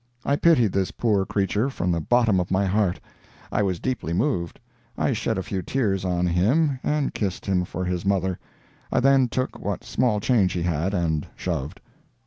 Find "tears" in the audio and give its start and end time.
5.61-6.03